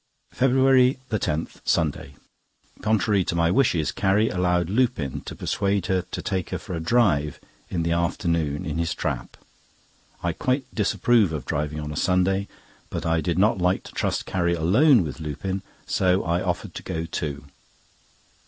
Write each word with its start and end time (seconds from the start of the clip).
FEBRUARY 0.31 0.97
10, 1.11 1.47
Sunday.—Contrary 1.63 3.23
to 3.23 3.35
my 3.35 3.51
wishes, 3.51 3.91
Carrie 3.91 4.29
allowed 4.29 4.67
Lupin 4.67 5.21
to 5.25 5.35
persuade 5.35 5.85
her 5.85 6.01
to 6.09 6.23
take 6.23 6.49
her 6.49 6.57
for 6.57 6.73
a 6.73 6.79
drive 6.79 7.39
in 7.69 7.83
the 7.83 7.91
afternoon 7.91 8.65
in 8.65 8.79
his 8.79 8.95
trap. 8.95 9.37
I 10.23 10.33
quite 10.33 10.65
disapprove 10.73 11.31
of 11.31 11.45
driving 11.45 11.79
on 11.79 11.91
a 11.91 11.95
Sunday, 11.95 12.47
but 12.89 13.05
I 13.05 13.21
did 13.21 13.37
not 13.37 13.59
like 13.59 13.83
to 13.83 13.91
trust 13.93 14.25
Carrie 14.25 14.55
alone 14.55 15.03
with 15.03 15.19
Lupin, 15.19 15.61
so 15.85 16.23
I 16.23 16.41
offered 16.41 16.73
to 16.73 16.81
go 16.81 17.05
too. 17.05 17.43